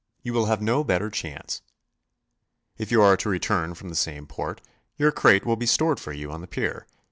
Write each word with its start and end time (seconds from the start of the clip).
You 0.23 0.33
will 0.33 0.47
have 0.47 0.63
no 0.63 0.83
better 0.83 1.11
chance. 1.11 1.61
If 2.79 2.89
you 2.91 3.03
are 3.03 3.15
to 3.17 3.29
return 3.29 3.75
from 3.75 3.89
the 3.89 3.95
same 3.95 4.25
port, 4.25 4.59
your 4.97 5.11
crate 5.11 5.45
will 5.45 5.57
be 5.57 5.67
stored 5.67 5.99
for 5.99 6.11
you 6.11 6.31
on 6.31 6.41
the 6.41 6.47
pier. 6.47 6.87